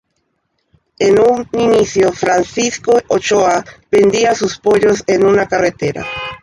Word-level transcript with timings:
En 0.97 1.19
un 1.19 1.47
inicio 1.51 2.11
Francisco 2.11 2.99
Ochoa 3.09 3.63
vendía 3.91 4.33
sus 4.33 4.57
pollos 4.57 5.03
en 5.05 5.23
una 5.23 5.47
carreta. 5.47 6.03